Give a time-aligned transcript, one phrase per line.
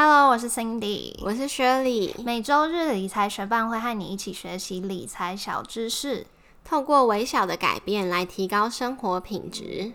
[0.00, 2.14] Hello，我是 Cindy，我是 Shirley。
[2.22, 6.24] 每周日理财学伴会和你一起学习理财小知识，
[6.64, 9.90] 透过微小的改变来提高生活品质。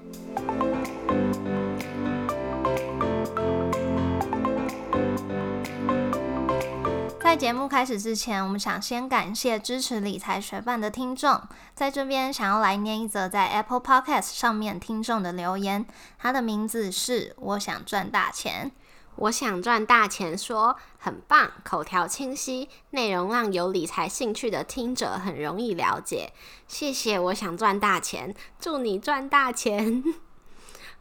[7.21, 11.41] 在节目开始之前，我们想先感谢支持理财学伴的听众。
[11.73, 15.85] 在这边想要来念一则在 Apple Podcast 上面听众的留言，
[16.19, 18.69] 他的名字是“我想赚大钱”。
[19.15, 26.33] 我想赚大钱，说很棒，口条清晰，内容让有理财兴趣的听者很容易了解。
[26.67, 30.03] 谢谢，我想赚大钱，祝你赚大钱。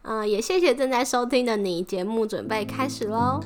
[0.03, 3.41] 嗯， 也谢谢正在收听的你，节目准备开始喽。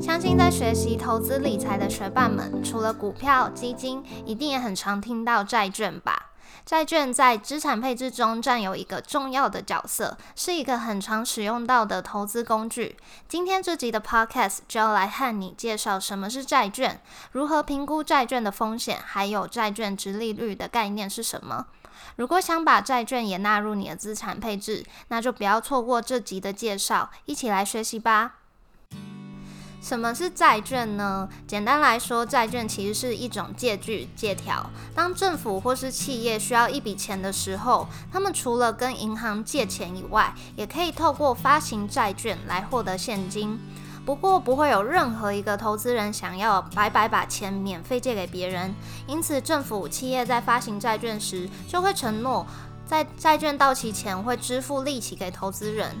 [0.00, 6.30] 相信在学习投资理财的学伴们，除了股票、基金，一定也很常听到债券吧？
[6.64, 12.96] 债券在资产配置中占有一个重要的角色，是一个很常使用到的投资工具。
[13.28, 17.00] 今天这集的 Podcast 就要来和你介绍什么是债券，
[17.32, 21.66] 如何评估债券的风险，还有债券值利率的概念是什么。
[22.16, 28.43] 如果想把债券也纳入你的资产配置，那就不要错过这集的介绍，一起来学习吧。
[29.84, 31.28] 什么是债券呢？
[31.46, 34.64] 简单来说，债券其实是一种借据、借条。
[34.94, 43.60] 当政府或是企业需要一笔钱的时候，他们除了跟银行借钱以外，也可以透过发行债券来获得现金。
[44.06, 48.74] 不过，不会有任何一个投资人想要白白把钱免费借给别人。
[49.06, 52.46] 因此，政府、企业在发行债券时，就会承诺
[52.86, 55.94] 在债券到期前会支付利息给投资人。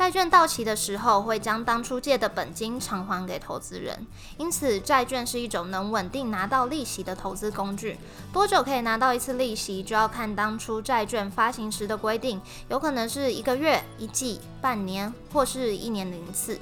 [0.00, 4.06] 债券到期的时候，会将当初借的本金偿还给投资人，
[4.38, 7.98] 因此债券是一种能稳定拿到利息的投资工具。
[8.32, 12.40] 多久可以拿到一次利息，就要看当初债券发行时的规定，
[12.70, 16.58] 有可能是一个月、一季、半年，或是一年零次。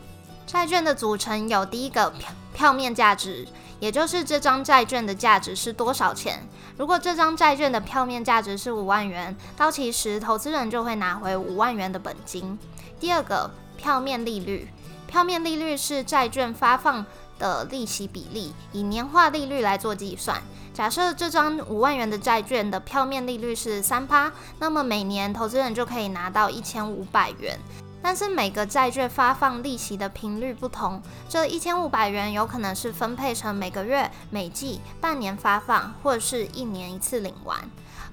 [0.48, 3.46] 债券的组成有第一个票票面价值，
[3.78, 6.42] 也就是这张债券的价值是多少钱。
[6.78, 12.58] 如果这张债券的票面价值是五万元，到期时投资人就会拿回五万元的本金。
[12.98, 14.66] 第二个票面利率，
[15.06, 17.04] 票面利率是债券发放
[17.38, 20.42] 的利息比例，以年化利率来做计算。
[20.72, 27.60] 假设这张五万元的债券的票面利率是三趴，那么每年投资人就可以拿到一千五百元。
[28.02, 37.58] 但是每个债券发放利息的频率不同，这一千五百元有可能是分配成每个月、每季、半年发放，或者是一年一次领完。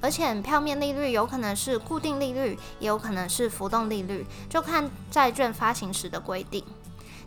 [0.02, 6.64] 而且票面利率有可能是固定利率，也有可能是浮动利率，就看债券发行时的规定。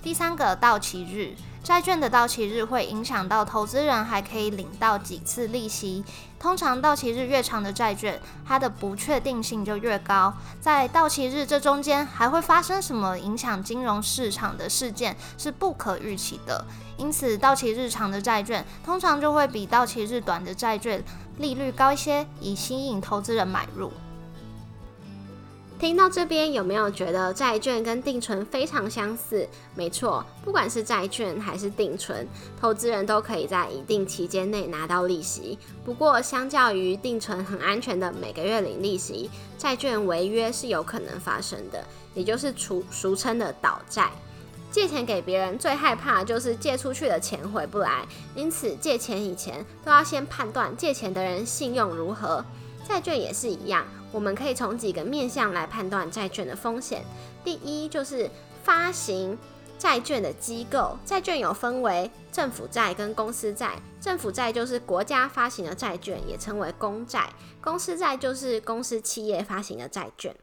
[0.08, 6.02] 第三个到期日，债券的到期日会影响到投资人还可以领到几次利息。
[6.40, 10.32] 通常到期日越长的债券，它的不确定性就越高。
[10.62, 16.64] 在到期日这中间还会发生什么影响金融市场的事件是不可预期的，
[16.96, 21.04] 因此到期日长的债券通常就会比到期日短的债券
[21.36, 23.92] 利率高一些，以吸引投资人买入。
[25.78, 29.48] 听到这边有没有觉得债券跟定存非常相似？
[29.76, 32.26] 没错，不管是债券还是定存，
[32.60, 35.56] 投资人都可以在一定期间内拿到利息。
[35.84, 44.10] 不过，相较于定存很安全的每个月领利息，债券违约是有可能发生的，也就是俗俗称的倒债。
[44.72, 52.44] 借钱给别人最害怕就是借出去的钱回不来，因此借钱以前都要先判断借钱的人信用如何。
[52.86, 53.84] 债券也是一样。
[54.10, 57.04] 我们可以从几个面向来判断债券的风险。
[57.44, 58.30] 第一，就是
[58.64, 59.36] 发行
[59.78, 63.76] 债券的机构，债券有分为政府债跟公司债。
[64.00, 67.22] 政府债就是国家发行的债券，也称为公债；
[67.60, 70.34] 公司债就是公司企业发行的债券。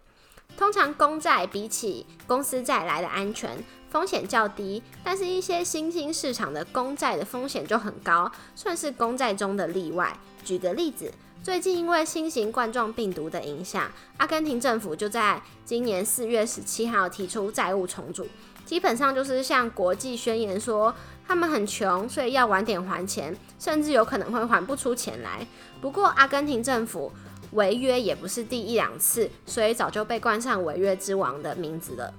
[0.57, 10.17] 通常公债比起公司债来的安全，风险较低，但是一些新兴市场的公债的风险就很高，算是公债中的例外。
[10.43, 11.11] 举个例子。
[11.45, 18.27] 最近因为新型冠状病毒的影响，阿根廷政府就在今年四月十七号提出债务重组，
[18.65, 20.91] 基本上就是向国际宣言说
[21.27, 25.45] 他们很穷，所以要晚点还钱，甚至有可能会还不出钱来。
[25.79, 27.11] 不过阿根廷政府
[27.51, 32.11] 违约也不是第一两次，所以早就被冠上违约之王的名字了。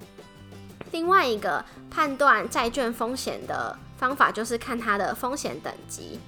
[0.92, 6.20] 另外一个判断债券风险的方法就是看它的风险等级。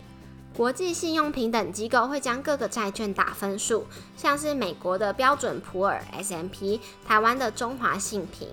[0.56, 3.86] 国际信用平等机构会将各个债券打分数，
[4.16, 8.48] 像是美国的标准普尔 S M P，台湾的中华信评，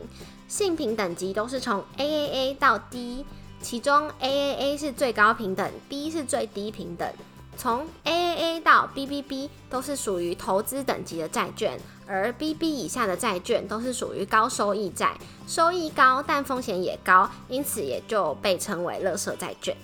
[0.47, 3.25] 信评等级都是从 AAA 到 D，
[3.59, 7.11] 其中 AAA 是最高平等，D 是最低平等。
[7.57, 19.75] 从 AAA 到 BBB 都是属于投资等级的债券，而 BB 以下的债券都是属于高收益债，收益高但风险也高，因此也就被称为垃圾债券。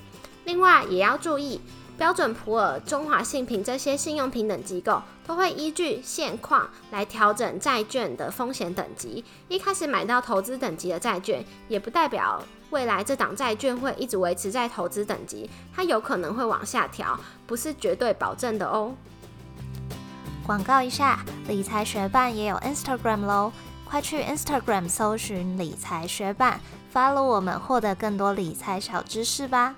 [0.45, 1.59] 另外也要注意。
[2.01, 9.23] 标准普尔、中华信评这些信用平等机构都会依据现况来调整债券的风险等级。
[9.47, 17.15] 一开始买到投资等级的债券，也不代表未来这档债券会一直维持在投资等级，它有可能会往下调，
[17.45, 18.95] 不是绝对保证的哦。
[20.43, 23.53] 广告一下，理财学办也有 Instagram 喽，
[23.87, 26.59] 快去 Instagram 搜寻理财学办
[26.91, 29.75] ，follow 我们，获得更多理财小知识吧。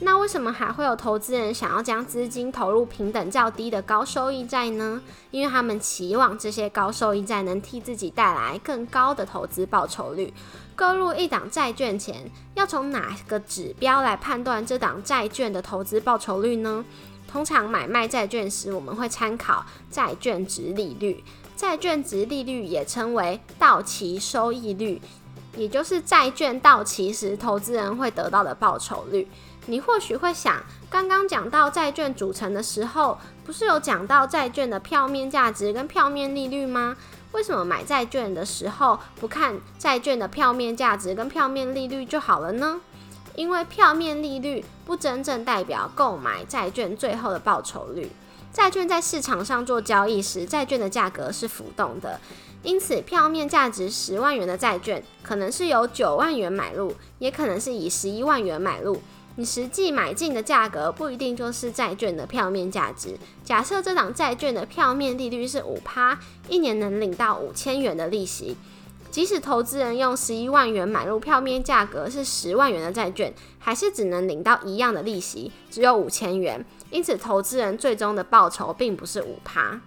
[0.00, 5.00] 那为什么还会有投资人想要将资金投入平等较低的高收益债呢？
[5.30, 10.34] 因为他们期望这些高收益债能替自己带来更高的投资报酬率。
[10.74, 16.84] 购入一档债券前，要从哪个指标来判断这档债券的投资报酬率呢？
[17.28, 21.22] 通常买卖债券时，我们会参考债券值利率。
[21.56, 25.00] 债券值利率也称为到期收益率，
[25.56, 29.28] 也就是债券到期时投资人会得到的报酬率。
[29.66, 36.96] 你或许会想，刚刚讲到债券组成的时候，不是有讲到债券的票面价值跟票面利率吗？
[37.32, 42.80] 为什么买债券的时候不看债券的票面价值跟票面利率就好了呢？
[43.34, 48.10] 因为票面利率不真正代表购买债券最后的报酬率。
[48.52, 52.20] 债券在市场上做交易时，债券的价格是浮动的，
[52.62, 59.02] 因此票面价值十万元的债券，可能是由九万元买入，也可能是以十一万元买入。
[59.36, 63.18] 你实际买进的价格不一定就是债券的票面价值。
[63.42, 68.56] 假设这档债券的票面利率是五趴，一年能领到五千元的利息。
[69.10, 76.64] 即使投资人用十一万元买入票面价格是十万元的债券，还是只能领到一样的利息，只有五千元。
[76.90, 79.80] 因此，投资人最终的报酬并不是五趴。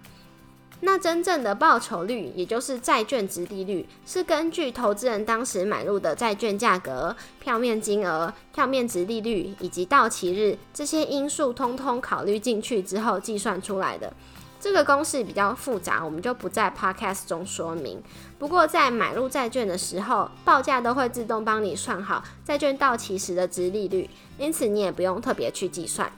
[0.80, 14.12] 那真正的报酬率，也就是债券值利率，是根据投资人当时买入的债券价格、票面金额、票面值利率以及到期日这些因素通通考虑进去之后计算出来的。
[14.60, 18.02] 这个公式比较复杂，我们就不在 podcast 中说明。
[18.38, 26.10] 不过在买入债券的时候，报价都会自动帮你算好债券到期时的值利率，因此你也不用特别去计算。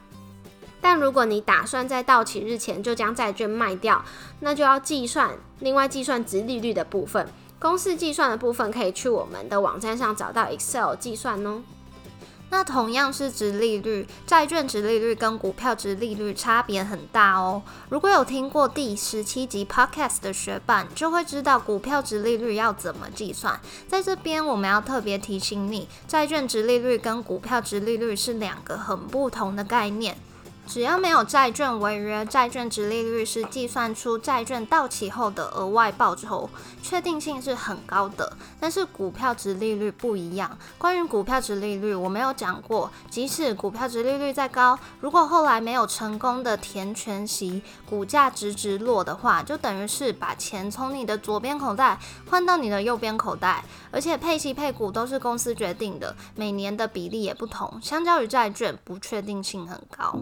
[0.81, 4.05] 但如果你打算在到期日前就将债券卖掉，
[4.41, 7.29] 那就要计算另外计算值利率的部分。
[7.59, 11.63] 公式计算的部分可以去我们的网站上找到 Excel 计算哦。
[12.53, 17.63] 那同样是值利率，债券值利率跟股票值利率差别很大哦。
[17.91, 23.61] 如果有听过第十七集 Podcast 的学伴，就会知道股票值利率要怎么计算。
[23.87, 30.17] 在这边我们要特别提醒你，债券值利率跟股票值利率是两个很不同的概念。
[30.67, 36.49] 只要没有债券违约，债券值利率是计算出债券到期后的额外报酬，
[36.81, 38.33] 确定性是很高的。
[38.61, 40.57] 但是股票值利率不一样。
[40.79, 51.99] 关于股票值利率，我没有讲过，即使股票值利率再高，如果后来没有成功的填全息，股价直直落的话，就等于是把钱从你的左边口袋
[52.31, 53.65] 换到你的右边口袋。
[53.91, 60.17] 而且配息配股都是公司决定的，每年的比例也不同，相较于债券，不确定性很高。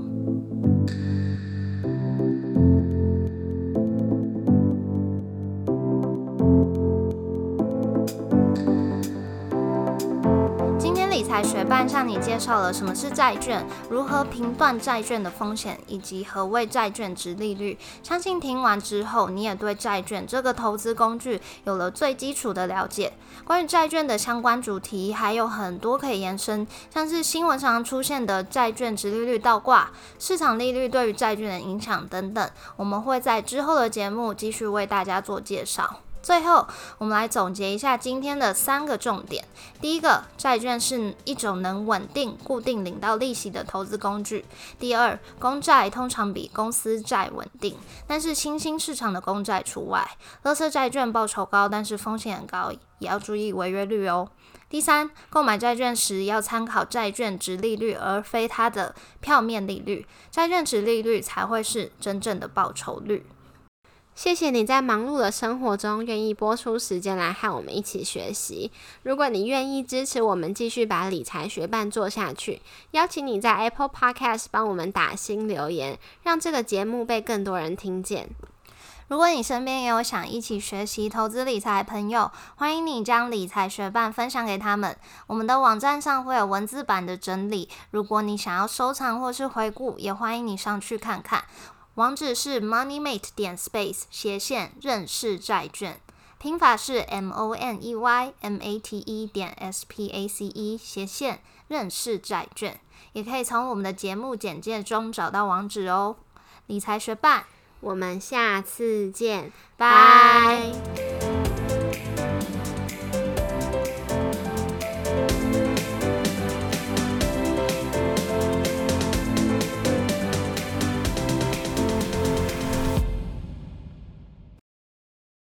[11.43, 17.79] 学办向你介绍了什么是债券，如何评断债券的风险，以及何谓债券值利率。
[18.03, 23.13] 相信听完之后，你也对债券这个投资工具有了最基础的了解。
[23.45, 36.01] 关于债券的相关主题还有很多可以延伸，像是新闻常常出现的债券值利率倒挂、市场利率对于债券的影响等等，我们会在之后的节目继续为大家做介绍。
[36.23, 36.67] 最后，
[36.99, 39.45] 我们来总结一下今天的三个重点。
[39.81, 44.45] 第一个，债券是一种能稳定、固定领到利息的投资工具。
[44.79, 50.07] 第二，公债通常比公司债稳定，但是新兴市场的公债除外。
[50.43, 54.29] 垃圾债券报酬高，但是风险很高，也要注意违约率哦。
[54.69, 60.07] 第三，购买债券时要参考债券值利率，而非它的票面利率。
[60.31, 63.25] 债券值利率才会是真正的报酬率。
[64.19, 68.73] 谢谢你在忙碌的生活中愿意播出时间来和我们一起学习。
[69.05, 72.61] 如果你愿意支持我们继续把理财学伴做下去，
[72.91, 78.29] 邀请你在 Apple Podcast 帮我们打新留言，让这个节目被更多人听见。
[79.07, 84.97] 如果你身边也有想一起学习投资理财的朋友，欢迎你将理财学伴分享给他们。
[85.29, 91.45] 我们的网站上会有文字版的整理，如果你想要收藏或是回顾，也欢迎你上去看看。
[91.99, 96.01] 网址是 moneymate 点 space 斜线认识债券，
[96.39, 100.79] 拼法是 m o n e y m a t e 点 s p a c e
[100.81, 102.79] 斜线认识债券，
[103.15, 106.15] 也可以从我们的节目简介中找到网址哦。
[106.69, 107.47] 理财学伴，
[107.81, 110.71] 我们下次见，拜。